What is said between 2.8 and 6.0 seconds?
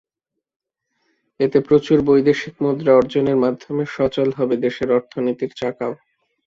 অর্জনের মাধ্যমে সচল হবে দেশের অর্থনীতির চাকাও।